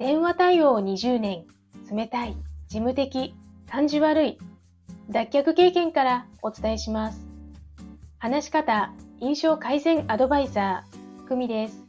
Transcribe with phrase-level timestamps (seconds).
[0.00, 1.44] 電話対応20年、
[1.92, 2.34] 冷たい、
[2.68, 3.34] 事務的、
[3.70, 4.38] 感じ悪い、
[5.10, 7.26] 脱却経験からお伝えします。
[8.16, 11.84] 話し方、印象改善アドバイザー、久美です。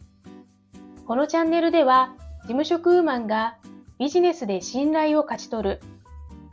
[1.07, 3.55] このチャンネルでは、事務職ウーマンが
[3.97, 5.81] ビジネスで信頼を勝ち取る、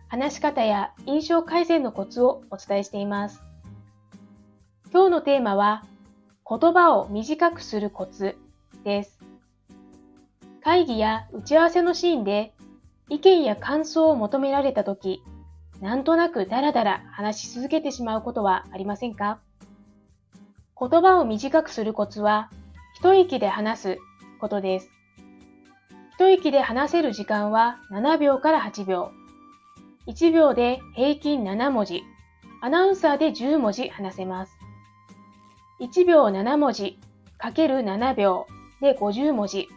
[0.07, 3.43] 話し方や印象改善のコツをお伝えしています。
[4.93, 5.85] 今日のテーマは、
[6.49, 8.37] 言葉を短くするコツ
[8.85, 9.18] です。
[10.63, 12.55] 会議や打ち合わせのシーンで
[13.09, 15.23] 意見や感想を求められたとき、
[15.81, 19.39] なんとなくダラダラ話し続けてしまうことはありませんか？
[20.79, 22.51] 言葉を短くするコツは、
[22.95, 23.99] 一息で話す
[24.41, 24.91] ことです。
[26.15, 29.13] 一息で話せる時間は7秒から8秒。
[30.07, 32.03] 1秒で平均7文字。
[32.61, 34.53] アナウンサーで10文字話せます。
[35.81, 36.99] 1秒7文字
[37.39, 38.47] かける7秒
[38.81, 39.69] で50文字。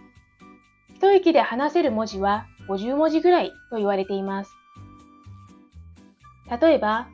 [1.02, 4.52] 一息で話せる文字は50文字ぐらいと言われています。
[6.62, 7.08] 例えば、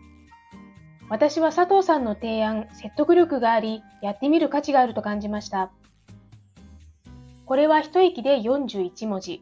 [1.09, 5.71] 私は佐藤さんの提案、説得力があり、やってみる価値があると感じました。
[7.45, 9.41] これは一息で41文字。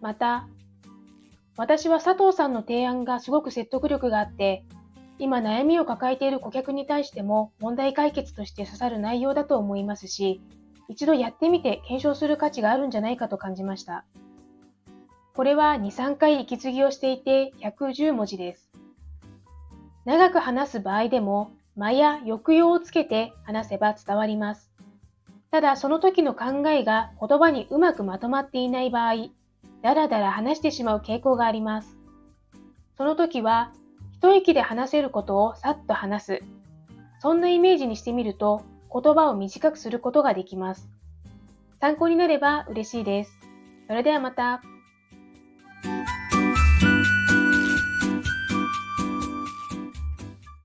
[0.00, 0.48] また、
[1.56, 4.64] 私は佐藤さんの提案がすごく説得力があって、
[5.20, 10.40] 今悩みを抱えている顧客に対しても問題解決として刺さる内容だと思いますし、
[10.90, 14.04] 一度やってみて検証する価値があるんじゃないかと感じました。
[15.34, 18.72] これは2、3回息継ぎをしていて110文字です。
[20.04, 24.72] 長く話す場合でも間や抑揚をつけて話せば伝わります。
[25.52, 29.28] ただその時の考えが言葉にうまくまとまっていない場合、
[29.82, 31.96] だらだら話してしまう傾向があります。
[32.96, 33.72] その時は
[34.12, 36.40] 一息で話せることをさっと話す。
[37.20, 40.88] そんなイメージにしてみると言葉を短くすることができます。
[41.80, 43.38] 参考になれば嬉しいです。
[43.86, 44.62] それではまた。